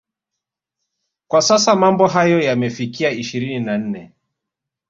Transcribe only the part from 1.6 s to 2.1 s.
mambo